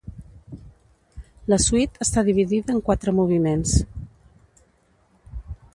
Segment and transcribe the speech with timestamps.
[1.53, 3.79] La suite està dividida en quatre moviments.